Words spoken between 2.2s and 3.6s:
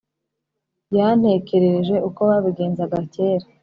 babigenzaga cyera.